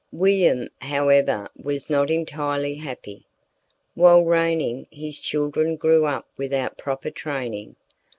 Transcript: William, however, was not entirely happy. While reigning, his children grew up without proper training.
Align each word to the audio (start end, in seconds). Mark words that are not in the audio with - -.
William, 0.11 0.67
however, 0.79 1.45
was 1.55 1.87
not 1.87 2.09
entirely 2.09 2.73
happy. 2.73 3.27
While 3.93 4.23
reigning, 4.23 4.87
his 4.89 5.19
children 5.19 5.75
grew 5.75 6.07
up 6.07 6.27
without 6.37 6.75
proper 6.75 7.11
training. 7.11 7.75